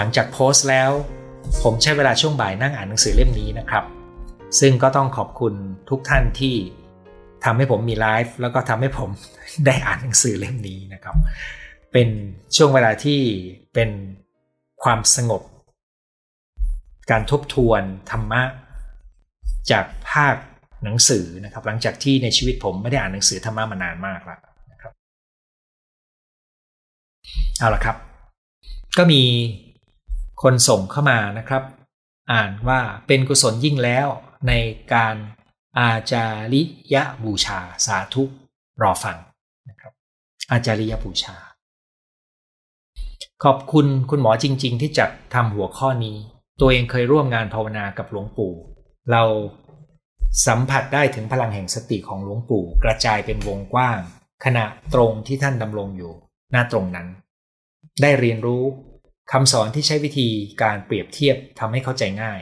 [0.00, 0.90] หลังจากโพสต์แล้ว
[1.62, 3.84] ผมใช้เวลาช่วงบ่ายนั่งอ่านหนังสือเล่มนี้นะครับ
[4.60, 5.54] ซึ่งก็ต้องขอบคุณ
[5.90, 6.54] ทุกท่านที่
[7.44, 9.10] ทำให้ผมมีไลฟ์แล้วก็ทำให้ผม
[9.66, 11.16] ได้อ่านหนังสือเล่มนี้นะครับ
[11.92, 12.08] เป็น
[12.56, 13.20] ช่วงเวลาที่
[13.74, 13.90] เป็น
[14.82, 15.42] ความสงบ
[17.10, 18.42] การทบทวนธรรมะ
[19.70, 20.34] จากภาค
[20.84, 24.40] หนังสือนะครับ หลังจากที่ในชีวิตผมไม่ได้อ่านหนังสือธรรมะมานานมากแล้ว
[24.72, 24.92] นะครับ
[27.58, 27.96] เอาละครับ
[28.98, 29.22] ก็มี
[30.42, 31.62] คนส่งเข้ามานะครับ
[32.32, 34.08] อ่านว่าเป็นกุศลยิ่งแล้ว
[34.48, 34.52] ใน
[34.94, 35.16] การ
[35.78, 36.62] อาจาริ
[36.94, 38.22] ยบูชาสาธุ
[38.82, 39.18] รอฟัง
[39.68, 39.92] นะครับ
[40.50, 41.36] อาจาริยบูชา
[43.44, 46.16] ขอบคุณคุณหมอจริง ๆ ที่จัดทำหัวข้อนี้
[46.60, 48.52] ตัวเองเคยร่วมงานภาวนากับหลวงปู่
[49.10, 49.22] เรา
[50.46, 54.00] สัมผัสได้ถึงพลังแห่งสติของหลวงปู่ กระจายเป็นวงกว้าง
[54.44, 54.64] ขณะ
[54.94, 56.12] ตรงที่ท่านดำรงอยู่
[56.52, 57.08] หน้าตรงนั้น
[58.02, 58.64] ได้เรียนรู้
[59.32, 60.28] คำสอนที่ใช้วิธี
[60.62, 62.40] การเปรียบเทียบทำให้เข้าใจง่าย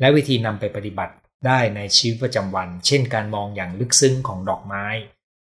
[0.00, 1.14] และวิธีนำไปปฏิบัติ
[1.46, 4.84] ได้ในชีวิตประจำวัน เช่นการมองอย่างลึกซึ้งของดอกไม้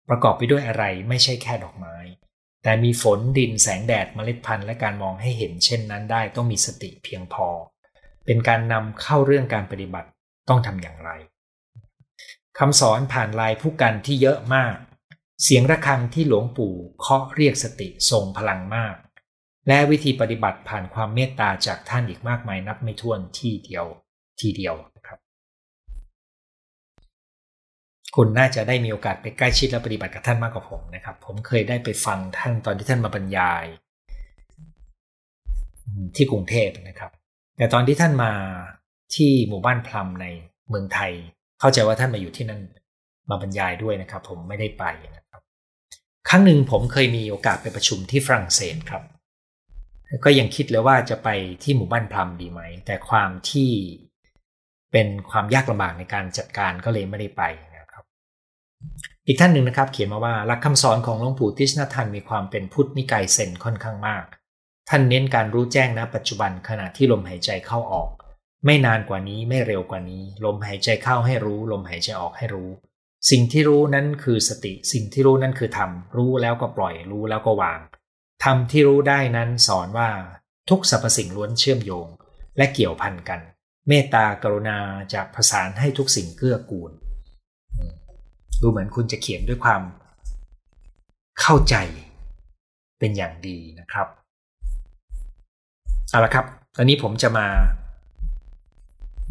[0.09, 1.97] ประกอบไปด้วยอะไรไม่ใช่แค่ดอกไม้
[2.63, 7.49] แต่มีฝนดินแสงแดดเมล็ดพันธุ์และการมองให้เห็นเช่นนั้นได้ต้องมีสติเพียงพอ
[8.27, 10.09] เป็นการนำเข้าเรื่องการปฏิบัติ
[10.49, 11.11] ต้องทำอย่างไร
[12.59, 14.77] คำสอนผ่านลายผู้กันที่เยอะมาก
[15.43, 18.95] เสียงระฆังที่หลวงปู่เคาะเรียกสติทรงพลังมาก
[19.69, 23.85] และวิธีปฏิบัติผ่านความเมตตาจากท่านอีกมากมายนับไม่ถ้วนที่เดียว
[24.41, 24.75] ทีเดียว
[25.09, 25.19] ครับ
[28.17, 33.65] คุณน่าจะได้มีโอกาสไปใกล้ชิดและปฏิบัติกับท่านมากกว่าผมนะครับ ผมเคยได้ไปฟังท่านตอนที่ท่านมาบรรยาย
[36.17, 37.11] ที่กรุงเทพนะครับ
[37.57, 38.33] แต่ตอนที่ท่านมา
[39.15, 40.27] ที่หมู่บ้านพลัมใน
[40.69, 41.13] เมืองไทย
[41.61, 42.61] เข้าใจว่าท่านมาอยู่ที่นั่น
[43.31, 44.85] มาบรรยายด้วยนะครับ ผมไม่ได้ไป
[45.17, 45.43] นะครับ
[46.29, 49.03] ครั้งหนึ่งผมเคยมีโอกาสไปประชุมที่ฝรั่งเศสครับ
[50.25, 51.29] ก็ยังคิดเลยว่าจะไป
[51.63, 53.71] ที่หมู่บ้านพลัมดีไหม แต่ความที่
[54.93, 57.43] เป็นความยากลำบากในการจัดการก็เลยไม่ได้ไป
[57.77, 58.05] นะครับ
[59.27, 64.25] อีกท่านหนึ่งนะครับ เขียนมาว่าหลักคำสอนของหลวงปู่ติชนาทันมีความเป็นพุทธนิกายเซนค่อนข้างมาก
[64.89, 68.11] ท่านเน้นการรู้แจ้งณปัจจุบันขณะที่ลมหายใจเข้าออก
[68.67, 72.71] ไม่นานกว่านี้ไม่เร็วกว่านี้ ลมหายใจเข้าให้รู้ ลมหายใจออกให้รู้
[73.31, 77.79] สิ่งที่รู้นั้นคือสติ สิ่งที่รู้นั้นคือธรรมรู้แล้วก็ปล่อยรู้แล้วก็วาง
[78.45, 80.11] ธรรมที่รู้ได้นั้นสอนว่า
[80.71, 82.07] ทุกสรรพสิ่งล้วนเชื่อมโยง
[82.57, 83.41] และเกี่ยวพันกัน
[83.89, 84.79] เมตตากรุณา
[85.13, 86.93] จะประสานให้ทุกสิ่งเกื้อกูล
[88.61, 89.83] ดูเหมือนคุณจะเขียนด้วยความ
[91.41, 91.77] เข้าใจ
[92.99, 94.09] เป็นอย่างดีนะครับ
[96.11, 96.47] เอาละครับ
[96.77, 97.47] ตอนนี้ผมจะมา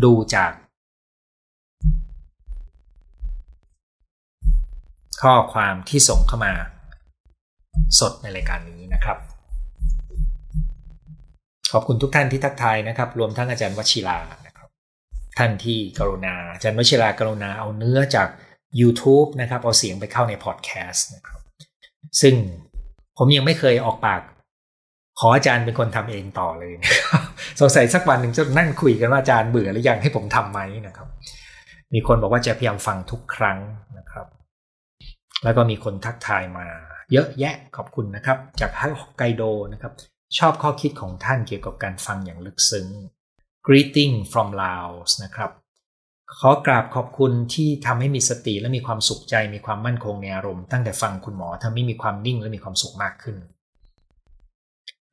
[0.03, 0.51] ดูจาก
[5.21, 6.53] ข้อความที่ส่งเข้ามา
[7.99, 9.17] สดในรายการนี้นะครับ
[11.71, 14.69] ขอบคุณทุกท่านที่ทักทายนะครับ รวมทั้งอาจารย์วชิรานะครับ
[15.37, 18.27] ท่านที่กรุณาอาจารย์วชิรากรุณาเอาเนื้อจาก
[18.79, 21.39] YouTube นะครับเอาเสียงไปเข้าในพอดแคสต์นะครับ
[22.21, 22.35] ซึ่ง
[23.17, 24.21] ผมยังไม่เคยออกปาก
[25.19, 27.21] ขออาจารย์เป็นคนทำเองต่อเลยนะครับ
[27.59, 31.07] สงสัยสักวันหนึ่งจะนั่งคุยกันว่าอาจารย์เบื่อหรือยังให้ผมทำไหมนะครับ
[31.93, 33.57] มีคนบอกว่าจะพยายามฟังทุกครั้ง
[33.97, 34.27] นะครับ
[35.43, 36.67] แล้วก็มีคนทักทายมา
[37.11, 39.43] เยอะแยะขอบคุณนะครับ จากฮอกไกโด
[39.73, 39.93] นะครับ
[40.37, 42.87] ชอบข้อคิดของท่านเกี่ยวกับการฟังอย่างลึกซึ้ง
[43.67, 45.51] greeting from Laos นะครับ
[46.39, 53.37] ขอกราบขอบคุณที่ทำให้มีสติและมีความสุขใจ มีความมั่นคงในอารมณ์ตั้งแต่ฟังคุณหมอทำให้มีความนิ่งและมีความสุขมากขึ้น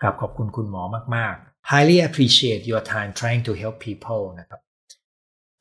[0.01, 0.83] กราบขอบคุณคุณหมอ
[1.17, 4.61] มาก ๆ highly appreciate your time trying to help people นะครับ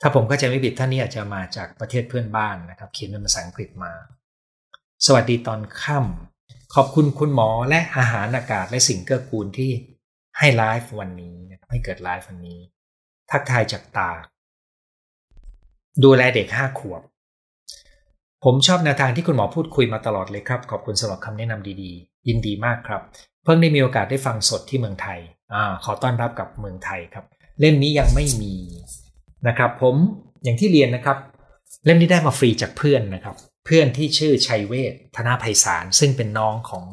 [0.00, 3.92] ถ้าผมเข้าใจไม่ผิดท่านนี้อาจจะมาจากประเทศเพื่อนบ้านนะครับ เขียนเป็นภาษาอังกฤษมา
[5.04, 9.70] สวัสดีตอนค่ำขอบคุณคุณหมอและอาหารอากาศและสิ่งเกื้อกูลที่
[10.38, 12.60] ให้ไลฟ์วันนี้นะครับให้เกิดไลฟ์วันนี้
[13.30, 14.10] ทักทายจากตา
[16.04, 17.02] ดูแลเด็กห้าขวบ
[18.44, 23.02] ผมชอบแนวทางที่คุณหมอพูดคุยมาตลอดเลยครับ ขอบคุณสำหรับคำแนะนำดีๆ ยินดีมากครับ
[23.44, 25.18] เพิ่งได้มีโอกาสได้ฟังสดที่เมืองไทย
[25.54, 27.24] อ่าขอต้อนรับกับเมืองไทยครับ
[27.60, 28.54] เล่มนี้ยังไม่มี
[29.48, 29.96] นะครับ ผม
[30.42, 31.18] อย่างที่เรียนนะครับ
[31.84, 33.36] เล่มนี้ได้มาฟรีจากเพื่อนนะครับ
[33.68, 36.84] เพื่อนที่ชื่อชัยเวทธนาภัยสารซึ่งเป็นน้องของ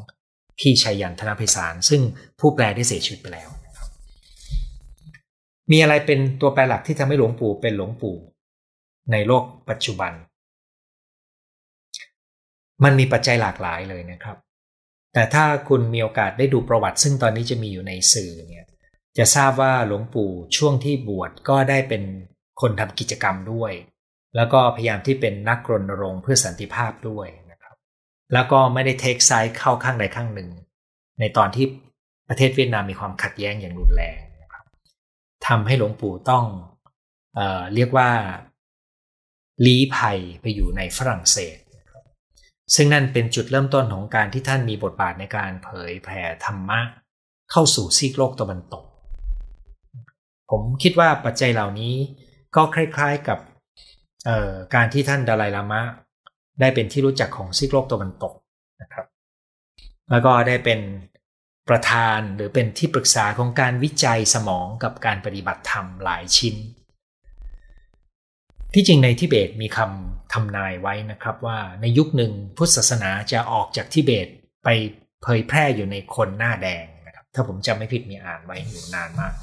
[0.60, 2.02] พี่ชัยยันธนาภัยสารซึ่ง
[2.40, 3.90] ผู้แปลได้เสียชีวิตไปแล้วนะครับ
[5.72, 8.16] มีอะไรเป็นตัวแปรหลักที่ทำให้หลวงปู่เป็นหลวงปู่
[9.12, 10.12] ในโลกปัจจุบัน
[12.84, 14.38] มันมีปัจจัยหลากหลายเลยนะครับ
[15.14, 18.68] แต่ถ้าคุณมีโอกาสได้ดูประวัติ ซึ่งตอนนี้จะมีอยู่ในสื่อเนี่ย
[19.18, 22.04] จะทราบว่าหลวงปู่ช่วงที่บวชก็ได้เป็น
[22.62, 23.72] คนทำกิจกรรมด้วย
[24.36, 27.76] แล้วก็พยายามที่เป็นนักรณรงค์เพื่อสันติภาพด้วยนะครับ
[28.34, 30.50] แล้วก็ไม่ได้เทคไซด์เข้าข้างใดข้างหนึ่ง
[31.20, 31.66] ในตอนที่
[32.30, 34.66] ประเทศเวียดนามมีความขัดแย้งอย่างรุนแรงนะครับ
[35.48, 36.46] ทำให้หลวงปู่ต้อง
[37.36, 38.10] เออเรียกว่า
[39.66, 41.58] ลี้ภัยไปอยู่ในฝรั่งเศส
[42.76, 46.80] ซึ่งนั่นเป็นจุดเริ่มต้นของการที่ท่านมีบทบาทในการเผยแผ่ธรรมะ
[47.52, 48.84] เข้าสู่ซีกโลกตะวันตก
[50.52, 51.96] ผมคิดว่าปัจจัยเหล่านี้
[52.56, 53.40] ก็คล้ายๆกับ
[54.76, 55.82] การที่ท่านดาลัยลามะ
[56.60, 58.34] ได้เป็นที่รู้จักของซีกโลกตะวันตก
[58.82, 59.06] นะครับ
[60.10, 60.80] แล้วก็ได้เป็น
[61.70, 66.56] ประธานหรือเป็นที่ปรึกษาของการวิจัยสมองกับการปฏิบัติธรรมหลายชิ้น
[68.74, 74.28] ที่จริงในทิเบตมีคำทำนายไว้นะครับว่าในยุคหนึ่งพุทธศาสนาจะออกจากทิเบต
[74.64, 74.70] ไป
[75.24, 79.34] เผยแพร่อยู่ในคนหน้าแดงนะครับ ถ้าผมจำไม่ผิดมีอ่านไว้อยู่นานมาก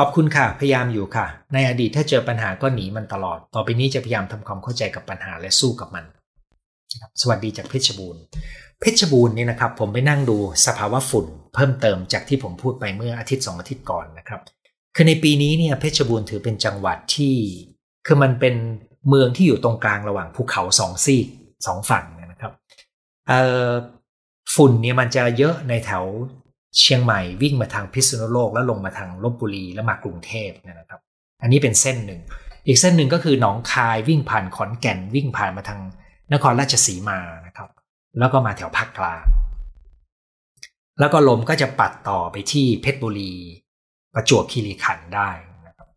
[0.00, 6.04] ขอบคุณค่ะ พยายามอยู่ค่ะ ในอดีตถ้าเจอปัญหาก็หนีมันตลอด ต่อไปนี้จะพยายามทำความเข้าใจกับปัญหาและสู้กับมัน
[7.20, 8.22] สวัสดีจากเพชรบูรณ์
[8.80, 14.40] เพชรบูรณ์นี่นะครับ ผมไปนั่งดูสภาวะฝุ่น เพิ่มเติมจากที่ผมพูดไปเมื่ออาทิตย์สองอาทิตย์ก่อนนะครับ
[14.94, 17.36] คือในปีนี้เนี่ยเพชรบูรณ์ถือเป็นจังหวัดที่
[18.06, 18.54] คือมันเป็น
[19.08, 21.26] เมืองที่อยู่ตรงกลางระหว่างภูเขาสองซีก
[21.66, 22.52] สองฝั่งนะครับ
[24.54, 26.04] ฝุ่นเนี่ยมันจะเยอะในแถว
[26.78, 31.00] เชียงใหม่วิ่งมาทางพิษณุโลกแล้วลงมาทางลบบุรีแล้วมากรุงเทพนะครับ
[31.42, 32.20] อันนี้เป็นเส้นหนึ่ง
[32.66, 35.80] อีกเส้นหนึ่งก็คือหนองคายวิ่งผ่านขอนแก่นวิ่งผ่านมาทาง
[36.32, 37.68] นครราชสีมานะครับ
[38.18, 39.24] แล้วก็มาแถวภาคกลาง
[41.00, 43.32] แล้วก็ลมก็จะปัดต่อไปที่เพชรบุรี
[44.14, 45.30] ประจวบคีรีขันธ์ได้
[45.66, 45.88] นะครับ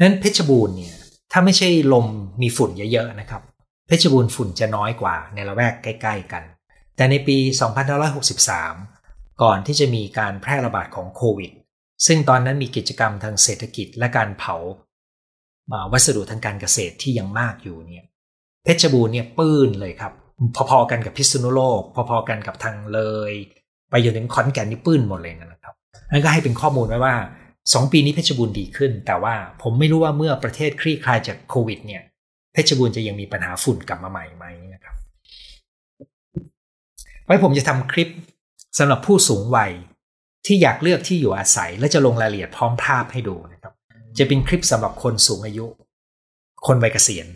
[0.00, 0.96] นั้นเพชรบูรณ์เนี่ย
[1.32, 2.06] ถ้าไม่ใช่ลม
[2.42, 3.42] มีฝุ่นเยอะๆนะครับ
[3.86, 6.42] เพชรบูรณ์ฝุ่นจะน้อยกว่าในละแวกใกล้ ๆ กัน
[6.96, 7.36] แต่ในปี
[8.12, 8.93] 2563
[9.42, 11.50] ก่อนที่จะมีการแพร่ระบาดของโควิด
[12.06, 14.56] ซึ่งตอนนั้นมีกิจกรรมทางเศรษฐกิจและการเผา
[15.92, 18.04] วัสดุทางการเกษตรที่ยังมากอยู่เนี่ย
[18.64, 20.12] เพชรบูรณ์เนี่ยปื้นเลยครับ
[20.56, 23.00] พอๆกันกับพิษณุโลก พอๆกันกับทางเล
[23.30, 23.32] ย
[23.90, 25.74] ไปจนถึงขอนแก่นนี่ปื้นหมดเลยนะครับ
[26.12, 27.14] นั่นก็ให้เป็นข้อมูลไว้ว่า
[27.72, 32.02] สองปีนี้เพชรบูรณ์ดีขึ้น แต่ว่าผมไม่รู้ว่าเมื่อประเทศคลี่คลายจากโควิด เนี่ย
[32.52, 34.44] เพชรบูรณ์จะยังมีปัญหาฝุ่นกลับมาใหม่ไหม
[34.74, 34.94] นะครับ
[37.24, 38.08] ไว้ผมจะทำคลิป
[38.78, 39.72] สำหรับผู้สูงวัย
[40.46, 43.74] ที่อยากเลือกที่อยู่อาศัย และจะลงรายละเอียดพร้อมภาพให้ดูนะครับ
[44.18, 45.66] จะเป็นคลิปสำหรับคนสูงอายุ
[46.66, 47.26] คนวัยเกษียณ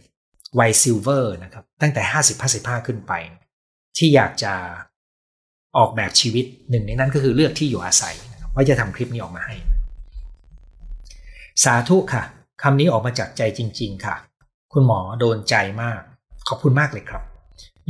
[0.58, 2.02] วัยซิลเวอร์นะครับ ตั้งแต่
[2.44, 3.12] 50-55 ขึ้นไป
[3.96, 4.52] ที่อยากจะ
[5.76, 8.14] ออกแบบชีวิตหนึ่งในนั้นก็คือเลือกที่อยู่อาศัย
[8.54, 9.56] ว่าจะทำคลิปนี้ออกมาให้
[11.64, 12.24] สาธุค่ะ
[12.62, 14.16] คำนี้ออกมาจากใจจริง ๆ ค่ะ
[14.72, 16.00] คุณหมอโดนใจมาก
[16.48, 17.22] ขอบคุณมากเลยครับ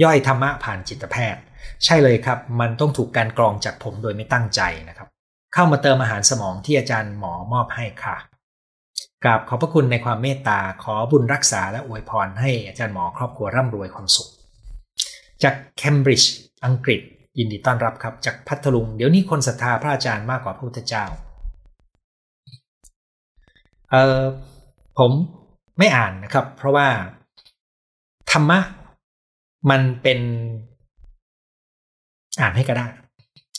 [0.02, 1.42] ย่อยธรรมะผ่านจิตแพทย์
[1.84, 5.08] ใช่เลยครับ มันต้องถูกการกรองจากผมโดยไม่ตั้งใจนะครับ
[5.54, 8.16] เข้ามาเติมอาหารสมองที่อาจารย์หมอมอบให้ค่ะ
[9.24, 14.28] กราบขอบพระคุณในความเมตตาขอบุญรักษาและอวยพรให้อาจารย์หมอครอบครัวร่ำรวยความสุข
[15.42, 16.32] จากเคมบริดจ์
[16.64, 17.00] อังกฤษ
[17.38, 21.04] ยินดีต้อนรับครับ จากพัทลุง เดี๋ยวนี้คนศรัทธาพระอาจารย์มากกว่าพระพุทธเจ้า
[23.90, 24.22] เออ
[24.98, 25.12] ผม
[25.78, 26.88] ไม่อ่านนะครับ เพราะว่า
[28.30, 28.58] ธรรมะ
[29.70, 30.20] มันเป็น
[32.40, 32.86] อ่านให้ก็ได้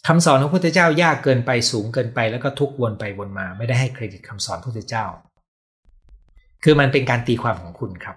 [0.08, 5.06] คำสอนของพระพุทธเจ้ายากเกินไปสูงเกินไปแล้วก็ทุกวนไปวนมา ไม่ได้ให้เครดิตคำสอนพระพุทธเจ้า
[6.64, 8.16] คือมันเป็นการตีความของคุณครับ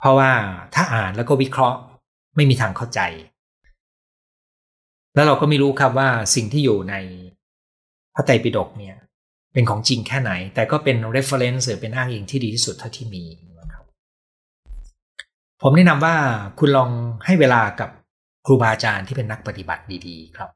[0.00, 0.30] เพราะว่า
[0.74, 1.78] ถ้าอ่านแล้วก็วิเคราะห์
[2.36, 3.00] ไม่มีทางเข้าใจ
[5.14, 6.94] แล้วเราก็ไม่รู้ครับว่าสิ่งที่อยู่ใน
[8.14, 8.96] พระไตรปิฎกเนี่ย
[9.52, 13.22] เป็นของจริงแค่ไหน แต่ก็เป็น reference หรือเป็นอ้างอิงที่ดีที่สุดเท่าที่มี
[13.60, 13.84] นะครับ
[15.62, 16.16] ผมแนะนำว่า
[16.58, 16.90] คุณลอง
[17.24, 17.90] ให้เวลากับ
[18.50, 20.50] ครูบาอาจารย์ที่เป็นนักปฏิบัติดีๆ ครับ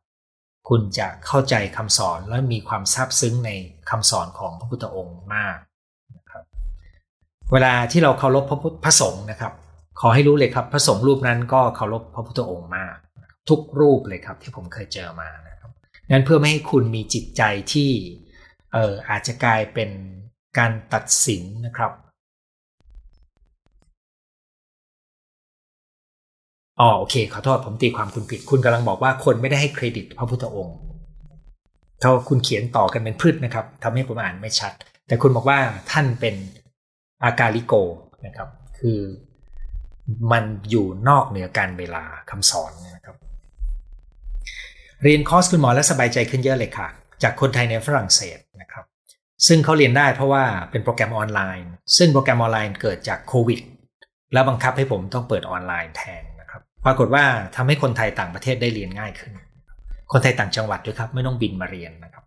[0.68, 3.50] คุณจะเข้าใจคำสอนและมีความซาบซึ้งใน
[3.90, 5.58] คำสอนของพระพุทธองค์มาก
[6.16, 6.44] นะครับ
[7.52, 9.52] เวลาที่เราเคารพพระพุทธพระสงฆ์นะครับ
[10.00, 12.96] ขอให้รู้เลยครับพระสงฆ์รูปนั้นก็เคารพพระพุทธองค์มาก
[13.48, 15.70] ทุกรูปเลยครับที่ผมเคยเจอมานะครับ
[16.10, 17.90] งั้นเพื่อไม่ให้คุณมีจิตใจที่
[18.72, 19.90] เอออาจจะกลายเป็น
[20.58, 21.92] การตัดสินนะครับ
[26.80, 30.76] อ๋อโอเค ขอโทษผมตีความคุณผิด คุณกำลังบอกว่าคนไม่ได้ให้เครดิตพระพุทธองค์
[32.00, 34.72] ถ้าคุณเขียนต่อกันเป็นพืชนะครับทำให้ผมอ่านไม่ชัด
[35.06, 35.58] แต่คุณบอกว่า
[35.90, 36.34] ท่านเป็น
[37.24, 37.74] อกาลิโก
[38.26, 38.48] นะครับ
[38.78, 38.98] คือ
[40.32, 43.16] มันอยู่นอกเหนือกาลเวลาคำสอนนะครับ
[45.02, 46.88] เรียนคอร์สคุณหมอแล้วสบายใจขึ้นเยอะเลยค่ะ
[47.22, 48.84] จากคนไทยในฝรั่งเศสนะครับ
[49.46, 53.60] ซึ่งเขาเรียนได้เพราะว่าเป็นโปรแกรมออนไลน์ ซึ่งโปรแกรมออนไลน์เกิดจากโควิด
[54.32, 56.22] แล้วบังคับให้ผมต้องเปิดออนไลน์แทน
[56.84, 57.24] ปรากฏว่า
[57.56, 59.32] ทำให้คนไทยต่างประเทศได้เรียนง่ายขึ้น
[60.12, 62.24] คนไทยต่างจังหวัดด้วยครับ ไม่ต้องบินมาเรียนนะครับ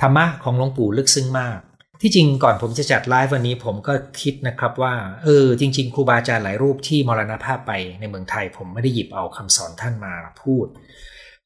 [0.00, 1.58] ธรรมะของหลวงปู่ลึกซึ้งมาก
[2.02, 10.66] ที่จริงก่อนผมจะจัดไลฟ์วันนี้ผมก็คิดนะครับว่าเออจริง ๆ ครูบาอาจารย์หลายรูปที่มรณภาพไปในเมืองไทย ผมไม่ได้หยิบเอาคำสอนท่านมาพูด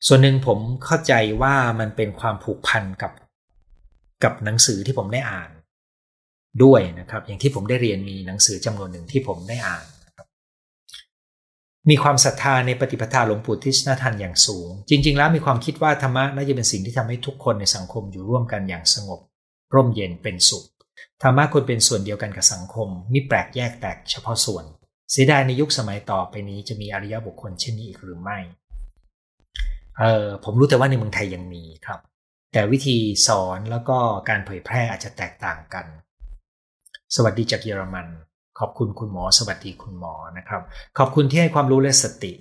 [0.06, 1.12] ส่วนหนึ่งผมเข้าใจ
[1.42, 3.12] ว่ามันเป็นความผูกพันกับ
[4.24, 5.50] กับหนังสือที่ผมได้อ่าน
[6.64, 9.84] ด้วยนะครับ อย่างที่ผมได้เรียนมีหนังสือจำนวนหนึ่งที่ผมได้อ่าน
[11.90, 19.20] มีความศรัทธาในปฏิปทาหลวงปู่ทิศนาทันอย่างสูง จริง ๆ แล้วมีความคิดว่าธรรมะน่าจะเป็นสิ่งที่ทำให้ทุกคนในสังคมอยู่ร่วมกันอย่างสงบ
[19.74, 20.64] ร่มเย็นเป็นสุข
[21.22, 24.64] ธรรมะควรเป็นส่วนเดียวกันกับสังคมมิแปลกแยกแตกเฉพาะส่วน
[25.10, 28.38] เสียดายในยุคสมัยต่อไปนี้จะมีอริยบุคคลเช่นนี้อีกหรือไม่
[29.98, 32.00] เออผมรู้แต่ว่าในเมืองไทยยังมีครับ
[32.52, 32.96] แต่วิธี
[33.28, 33.98] สอนแล้วก็
[34.28, 35.86] การเผยแพร่อาจจะแตกต่างกัน
[37.14, 38.06] สวัสดีจากเยอรมัน
[38.58, 40.62] ขอบคุณคุณหมอสวัสดีคุณหมอนะครับ
[40.98, 42.32] ขอบคุณที่ให้ความรู้และสติ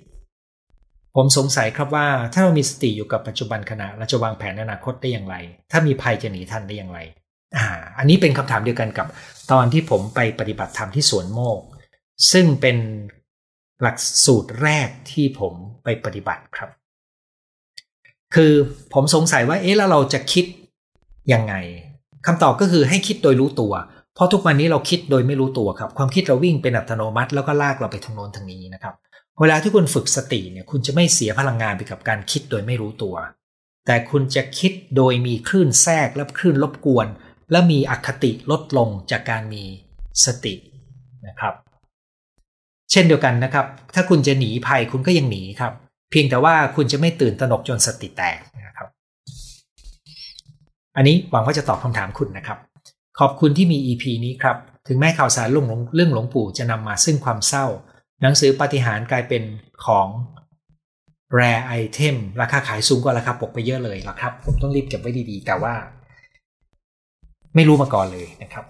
[1.16, 5.36] ผมสงสัยครับว่าถ้าเรามีสติอยู่กับปัจจุบันขณะเราจะวางแผนอนาคตได้อย่างไร
[5.70, 6.98] ถ้ามีภัยจะหนีทันได้อย่างไร
[7.56, 7.66] อ่า
[7.98, 9.06] อันนี้เป็นคำถามเดียวกันกับ
[9.52, 11.60] ตอนที่ผมไปปฏิบัติธรรมที่สวนโมก
[12.32, 12.76] ซึ่งเป็น
[13.82, 15.54] หลักสูตรแรกที่ผม
[15.84, 16.70] ไปปฏิบัติครับ
[18.34, 18.52] คือ
[18.92, 20.44] ผมสงสัยว่าเอ๊ะแล้วเราจะคิด
[21.32, 21.54] ยังไง
[22.26, 23.72] คำตอบก็คือให้คิดโดยรู้ตัว
[24.14, 28.94] เพราะทุกวันนี้เราคิดโดยไม่รู้ตัวครับ ความคิดเราวิ่งเป็นอัตโนมัติ แล้วก็ลากเราไปทางโน้นทางนี้นะครับ
[29.40, 33.14] เวลาที่คุณฝึกสติเนี่ยคุณจะไม่เสียพลังงานไปกับการคิดโดยไม่รู้ตัว
[33.86, 37.06] แต่คุณจะคิดโดยมีคลื่นแทรกและคลื่นรบกวน
[37.50, 39.64] และมีอคติลดลงจากการมี
[40.24, 40.54] สติ
[41.26, 41.54] นะครับ
[42.90, 45.72] เช่นเดียวกันนะครับ ถ้าคุณจะหนีภัยคุณก็ยังหนีครับ
[46.10, 48.88] เพียงแต่ว่าคุณจะไม่ตื่นตระหนกจนสติแตกนะครับ
[50.96, 52.58] อันนี้หวังว่าจะตอบคำถามคุณนะครับ
[53.20, 54.56] ขอบคุณที่มี EP นี้ครับ
[54.88, 57.66] ถึงแม้ข่าวสารเรื่องเรื่องหลวงปู่จะนำมาซึ่งความเศร้า
[58.22, 59.42] หนังสือปฏิหารกลายเป็น
[59.86, 60.08] ของ
[61.34, 65.74] แรไอเทมราคาขายสูงกว่าราคาปกไปเยอะเลยละครับ ผมต้องรีบเก็บไว้ดีๆ แต่ว่า
[67.54, 68.64] ไม่รู้มาก่อนเลยนะครับ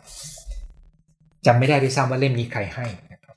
[1.46, 3.36] จำไม่ได้ด้วยซ้ำว่าเล่มนี้ใครให้นะครับ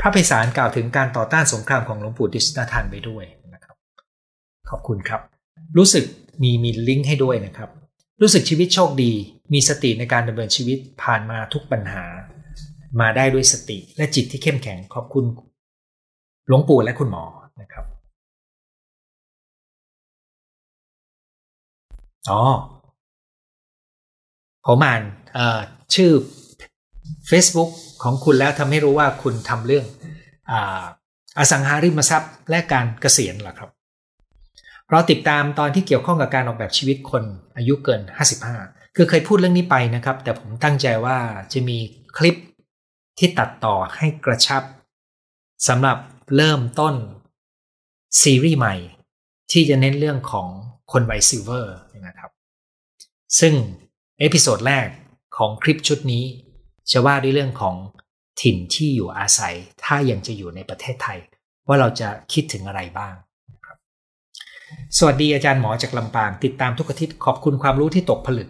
[0.00, 3.76] พระไพศาลกล่าวถึงการต่อต้านสงครามของหลวงปู่ดิสนาทันไปด้วยนะครับ
[4.70, 5.20] ขอบคุณครับ
[5.76, 6.04] รู้สึก
[6.42, 7.70] มีมีลิงก์ให้ด้วยนะครับ
[8.20, 9.12] รู้สึกชีวิตโชคดี
[9.52, 12.04] มีสติในการดำเนินชีวิตผ่านมาทุกปัญหา
[13.00, 15.24] มาได้ด้วยสติและจิตที่เข้มแข็งขอบคุณ
[16.48, 17.24] หลวงปู่และคุณหมอ
[17.60, 17.84] นะครับ
[22.30, 22.42] อ๋อ
[24.66, 25.02] ผมอ่าน
[25.94, 26.10] ชื่อ
[27.30, 27.70] Facebook
[28.02, 29.86] ของคุณแล้วทำให้รู้ว่าคุณทำเรื่อง
[31.38, 33.70] อสังหาริมทรัพย์และการเกษียณเหรอครับ
[34.90, 37.24] เราติดตามตอนที่เกี่ยวข้องกับการออกแบบชีวิตคน
[37.56, 38.00] อายุเกิน
[38.50, 41.18] 55 คือเคยพูดเรื่องนี้ไปนะครับ แต่ผมตั้งใจว่า
[41.52, 41.78] จะมี
[42.16, 42.36] คลิป
[43.18, 44.62] ที่ตัดต่อให้กระชับ
[45.68, 45.98] สำหรับ
[46.36, 46.94] เริ่มต้น
[48.22, 48.74] ซีรีส์ใหม่
[49.52, 50.48] ที่จะเน้นเรื่องของ
[50.92, 51.76] คนวัย silver
[52.06, 52.30] นะครับ
[53.40, 53.54] ซึ่ง
[54.20, 54.88] episode แรก
[55.36, 56.24] ของคลิปชุดนี้
[56.90, 57.76] จะว่าด้วยเรื่องของ
[58.40, 61.18] ถิ่นที่อยู่อาศัย ถ้ายังจะอยู่ในประเทศไทย
[61.68, 63.14] ว่าเราจะคิดถึงอะไรบ้าง
[64.98, 68.48] สวัสดีอาจารย์หมอจากลำปางติดตามทุกอาทิตย์ขอบคุณความรู้ที่ตกผลึก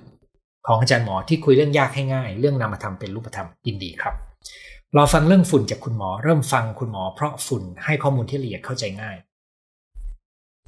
[0.67, 4.15] ของอาจารย์หมอที่คุยเรื่องยากให้ง่าย เรื่องนามธรรมเป็นรูปธรรมยินดีครับ
[4.97, 9.17] รอฟังเรื่องฝุ่นจากคุณหมอ เริ่มฟังคุณหมอ เพราะฝุ่นให้ข้อมูลที่ละเอียดเข้าใจง่าย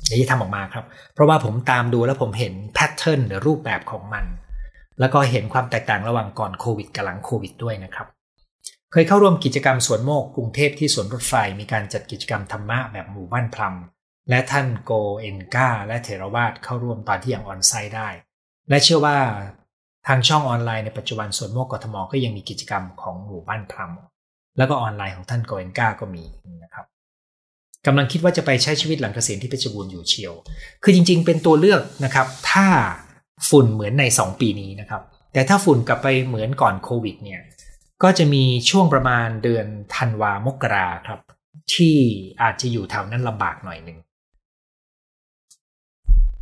[0.06, 4.24] เดี๋ยวจะทำออกมาครับ เพราะว่าผมตามดูแล้วผมเห็น pattern หรือรูปแบบของมัน
[5.00, 8.06] แล้วก็เห็นความแตกต่างระหว่างก่อนโควิดกับหลังโควิดด้วยนะครับ
[8.92, 13.74] เคยเข้าร่วมกิจกรรมสวนโมกกรุงเทพที่สวนรถไฟมีการจัดกิจกรรมธรรมะแบบหมู่บ้านพลัม
[14.30, 18.08] และท่านโกเอนกาและเถรวาทเข้าร่วมตอนที่ยัง on-site ได้
[18.68, 19.18] และเชื่อว่า
[20.06, 23.92] ทางช่องออนไลน์ในปัจจุบันสวนโมกกทมก็ยังมีกิจกรรมของหมู่บ้านพลัม
[24.58, 26.24] แล้วก็ออนไลน์ของท่านโกเอนกาก็มี
[26.62, 26.86] นะครับ
[27.86, 30.34] กำลังคิดว่าจะไปใช้ชีวิตหลังเกษียณที่เพชรบูรณ์อยู่เชียว
[30.82, 32.66] คือจริง ๆ เป็นตัวเลือกนะครับ ถ้า
[33.48, 37.40] ฝุ่นเหมือนใน 2 ปีนี้นะครับ แต่ถ้าฝุ่นกลับไปเหมือนก่อนโควิดเนี่ย
[38.02, 41.20] ก็จะมีช่วงประมาณเดือนธันวามกราครับ
[41.74, 41.96] ที่
[42.42, 43.98] อาจจะอยู่แถวนั้นลำบากหน่อยหนึ่ง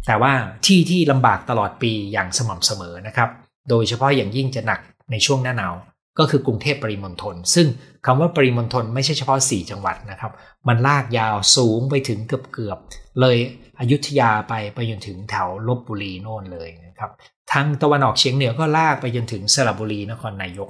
[0.07, 0.33] แต่ว่า
[0.67, 3.29] ที่ที่ลำบากตลอดปีอย่างสม่ำเสมอนะครับ
[3.71, 5.75] โดยเฉพาะอย่างยิ่งจะหนักในช่วงหน้าหนาว
[6.19, 7.67] ก็คือกรุงเทพปริมณฑลซึ่ง
[8.07, 10.33] คำว่าปริมณฑลไม่ใช่เฉพาะ 4 จังหวัดนะครับ
[10.69, 12.79] มันลากยาวสูงไปถึงเกือบเกือบ
[13.21, 13.37] เลย
[13.81, 17.11] อยุธยาไปไปจนถึงแถวลบบุรีโน่นเลยนะครับ
[17.53, 20.69] ทางตะวันออกเฉียงเหนือก็ลากไปจนถึงสระบุรีนครนายก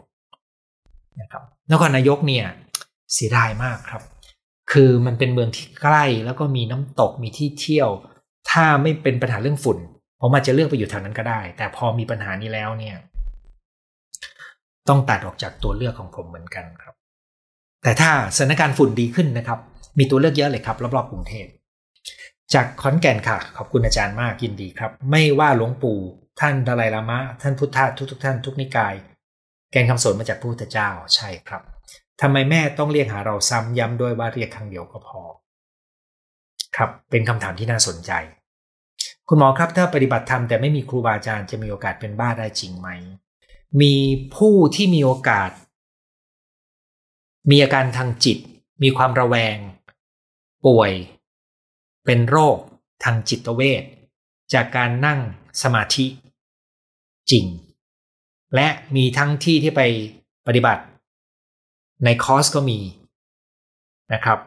[1.21, 2.47] นะครับนครนายกเนี่ย
[3.13, 4.03] เสียดายมากครับ
[4.73, 7.91] คือมันเป็นเมืองที่ใกล้แล้วก็มีน้ำตกมีที่เที่ยว
[8.51, 9.79] ถ้าไม่เป็นปัญหาเรื่องฝุ่น
[10.21, 12.97] ผมอาจจะเลือกไปอยู่แถวนั้นก็ได้ แต่พอมีปัญหานี้แล้วเนี่ย
[14.89, 16.95] ต้องตัดออกจากตัวเลือกของผมเหมือนกันครับ
[17.83, 19.59] แต่ถ้าสถานการณ์ฝุ่นดีขึ้นนะครับ
[19.99, 21.47] มีตัวเลือกเยอะเลยครับรอบๆกรุงเทพ
[22.55, 25.99] จากขอนแก่นค่ะ ขอบคุณอาจารย์มากยินดีครับ ไม่ว่าหลวงปู่
[26.41, 28.95] ท่านดาลายลามะ ท่านพุทธะทุกทุกท่านทุกนิกาย
[29.73, 31.63] แกนคำสอนมาจากพระพุทธเจ้าใช่ครับ
[32.21, 35.21] ทำไมแม่ต้องเรียกหาเราซ้ำย้ำด้วยว่าเรียกครั้งเดียวก็พอ
[36.77, 38.13] ครับเป็นคำถามที่น่าสนใจ
[39.29, 42.89] คุณหมอครับถ้าปฏิบัติธรรมแต่ไม่มีครูบาอาจารย์จะมีโอกาสเป็นบ้าได้จริงไหม
[43.81, 43.95] มี
[44.37, 45.51] ผู้ที่มีโอกาส
[47.51, 48.39] มีอาการทางจิต
[48.83, 49.57] มีความระแวง
[50.67, 50.93] ป่วย
[52.05, 52.57] เป็นโรค
[53.05, 53.85] ทางจิตเวช
[54.53, 55.21] จากการนั่ง
[55.63, 56.07] สมาธิ
[57.31, 57.45] จริง
[58.55, 59.83] และมีทั้งที่ที่ไป
[60.47, 60.83] ปฏิบัติ
[62.05, 62.79] ในคอร์สก็มี
[64.13, 64.39] นะครับ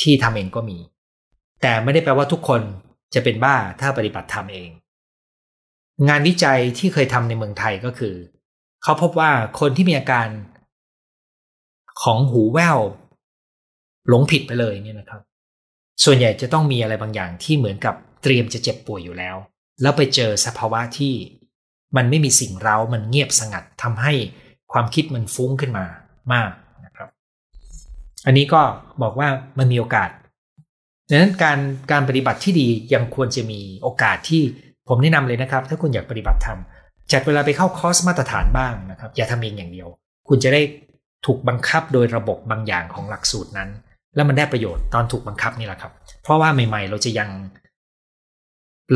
[0.00, 0.78] ที่ทำเองก็มี
[1.62, 2.62] แต่ไม่ได้แปลว่าทุกคน
[3.14, 4.70] จะเป็นบ้าถ้าปฏิบัติธรรมเอง
[6.08, 8.14] งานวิจัยที่เคยทำในเมืองไทยก็คือ
[8.82, 9.30] เขาพบว่า
[9.60, 10.28] คนที่มีอาการ
[12.02, 12.78] ของหูแว่ว
[14.08, 15.22] หลงผิดไปเลยเนี่ยนะครับ
[16.04, 19.36] ส่วนใหญ่จะต้องมีอะไรบางอย่างที่เหมือนกับเตรียมจะเจ็บป่วยอยู่แล้ว
[19.82, 21.14] แล้วไปเจอสภาวะที่
[21.96, 24.12] มันไม่มีสิ่งเร้ามันเงียบสงัดทำให้
[24.72, 25.86] ความคิดมันฟุ้งขึ้นมา
[26.32, 26.50] มาก
[26.86, 27.08] นะครับ
[28.26, 28.62] อันนี้ก็
[29.02, 29.28] บอกว่า
[29.58, 30.10] มันมีโอกาส
[31.08, 31.58] ดังนั้นการ
[31.92, 34.42] การปฏิบัติที่ดียังควรจะมีโอกาสที่
[34.88, 36.58] ผมแนะนำเลยนะครับ ถ้าคุณอยากปฏิบัติธรรม
[37.12, 39.88] จัดเวลาไปเข้าคอร์สมาตรฐานบ้างนะครับ อย่าทำเองอย่างเดียว
[40.28, 40.62] คุณจะได้
[41.26, 43.70] ถูกบังคับโดยระบบบางอย่างของหลักสูตรนั้น
[44.14, 45.92] แล้วมันได้ประโยชน์ตอนถูกบังคับนี่แหละครับ
[46.22, 47.30] เพราะว่าใหม่ ๆ เราจะยัง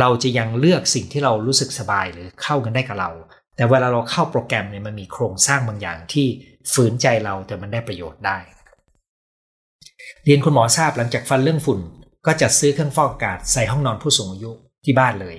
[0.00, 3.11] เราจะยังเลือกสิ่งที่เรารู้สึกสบายหรือเข้ากันได้กับเรา
[3.57, 6.27] แต่เวลาเราเข้าโปรแกรมเนี่ยมันมีโครงสร้างบางอย่างที่
[6.73, 8.38] ฝืนใจเราแต่มันได้ประโยชน์ได้
[10.25, 11.81] เรียนคุณหมอทราบหลังจากฟันเรื่องฝุ่น
[12.29, 14.51] ก็จัดซื้อเครื่องฟอกอากาศใส่ห้องนอนผู้สูงอายุ
[14.85, 15.37] ที่บ้านเลย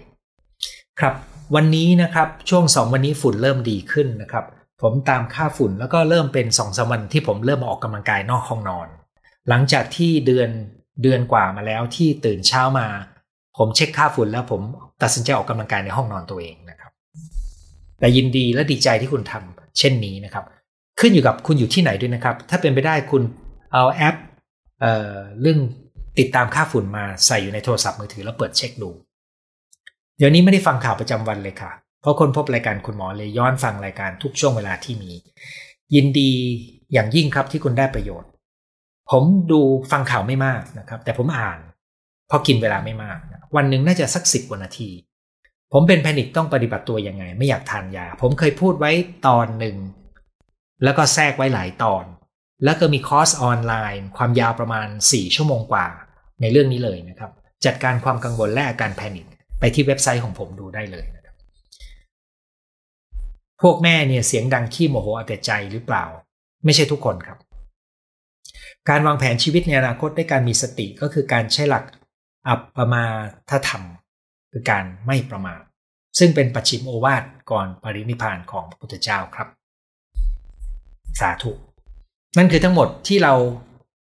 [1.00, 1.13] ครับ
[1.55, 4.46] วันนี้นะครับช่วงสองวันนี้ฝุ่นเริ่มดีขึ้นนะครับ
[4.81, 8.88] ผมตามค่าฝุ่นแล้วก็เริ่มเป็นสองสวันที่ผมเริ่มมาออกกำลังกายนอกห้องนอน
[9.50, 10.50] หลังจากที่เดือน
[11.03, 12.88] เดือนกว่ามาแล้วที่ตื่นเช้ามา
[13.58, 14.62] ผมเช็คค่าฝุ่นแล้วผม
[15.01, 16.91] ตัดสินใจออกกำลังกายในห้องนอนตัวเองนะครับ
[18.00, 20.46] แต่ยินดีและดีใจที่คุณทำเช่นนี้นะครับ
[21.00, 23.21] ขึ้นอยู่กับคุณอยู่ที่ไหนด้วยนะครับ ถ้าเป็นไปได้คุณ
[23.73, 24.15] เอาแอป
[24.82, 25.60] เออเรื่อง
[26.17, 28.91] ติดตามค่าฝุ่นมาใส่อยู่ในโทรศัพท์มือถือแล้วเปิดเช็คดู
[30.17, 35.12] เดี๋ยวนี้ไม่ได้ฟังข่าวประจำวันเลยค่ะ เพราะคนพบรายการคุณหมอเลยย้อนฟังรายการทุกช่วงเวลาที่มี
[35.95, 36.32] ยินดี
[36.93, 38.30] อย่างยิ่งครับที่คุณได้ประโยชน์
[39.12, 41.60] ผมดูฟังข่าวไม่มากนะครับ แต่ผมอ่าน
[42.30, 43.19] พอกินเวลาไม่มาก
[43.56, 44.89] วันหนึ่งน่าจะสักสิบกว่านาที
[45.74, 48.91] ผมเป็น panic ต้องปฏิบัติตัวยังไง ไม่อยากทานยา ผมเคยพูดไว้
[49.28, 49.78] ตอนหนึ่ง
[50.84, 52.04] แล้วก็แทรกไว้หลายตอน
[52.63, 55.88] แล้วก็มีคอร์สออนไลน์ ความยาวประมาณ 4 ชั่วโมงกว่า
[56.41, 57.32] ในเรื่องนี้เลยนะครับ
[57.65, 59.25] จัดการความกังวลและอาการ panic
[59.60, 61.36] ไปที่เว็บไซต์ของผมดูได้เลยนะครับ
[63.62, 66.06] พวกแม่เนี่ยเสียงดังขี้โมโหเอาแต่ใจหรือเปล่า
[66.65, 67.39] ไม่ใช่ทุกคนครับ
[68.89, 71.84] การวางแผนชีวิตในอนาคตด้วยการมีสติก็คือการใช้หลัก
[72.48, 73.06] อัปปมา
[73.50, 73.84] ทธรรม
[74.52, 75.62] คือการไม่ประมาท
[76.19, 79.48] ซึ่งเป็นปัจฉิมโอวาทก่อนปรินิพานของพระพุทธเจ้าครับ
[81.19, 81.52] สาธุ
[82.37, 83.33] นั่นคือทั้งหมดที่เรา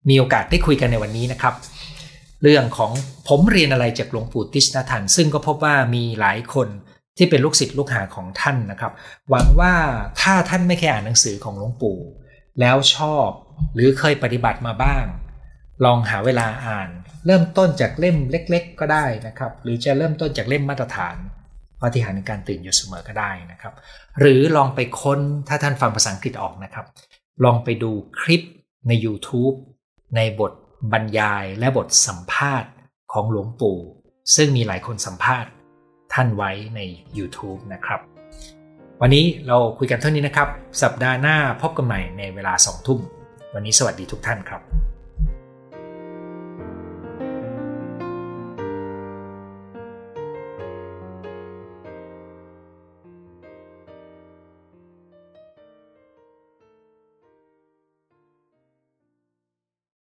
[0.09, 1.54] มีโอกาสได้คุยกันในวันนี้นะครับ
[2.42, 2.92] เรื่องของ
[3.28, 6.68] ผมเรียนอะไรจากหลวงปู่ติชนาทันซึ่งก็พบว่ามีหลายคน
[7.16, 8.92] ที่เป็นลูกศิษย์ลูกหาของท่านนะครับ
[9.31, 9.74] หวังว่า
[10.20, 11.98] ถ้าท่านไม่เคยอ่านหนังสือของหลวงปู่
[12.61, 13.28] แล้วชอบ
[13.74, 15.04] หรือเคยปฏิบัติมาบ้าง
[15.85, 16.88] ลองหาเวลาอ่าน
[17.26, 21.16] เริ่มต้นจากเล่มเล็ก ๆ ก็ได้นะครับ หรือจะเริ่มต้นจากเล่มมาตรฐาน
[21.83, 23.74] ปฏิหารในการตื่นอยู่เสมอก็ได้นะครับ
[24.20, 26.87] หรือลองไปค้นถ้าท่านฟังภาษาอังกฤษออกนะครับ
[27.44, 28.42] ลองไปดูคลิป
[28.88, 29.57] ใน YouTube
[30.16, 30.53] ในบท
[30.92, 32.70] บรรยายและบทสัมภาษณ์
[33.12, 33.79] ของหลวงปู่
[34.37, 35.51] ซึ่งมีหลายคนสัมภาษณ์
[36.12, 36.81] ท่านไว้ใน
[37.18, 38.01] YouTube นะครับ
[39.01, 40.48] วันนี้เราคุยกันเท่านี้นะครับ
[40.83, 43.01] สัปดาห์หน้าพบกันใหม่ในเวลาสองทุ่ม
[43.55, 44.62] วันนี้สวัสดีทุกท่านครับ